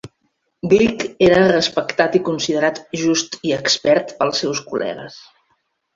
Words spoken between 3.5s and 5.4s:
i expert" pels seus col·legues.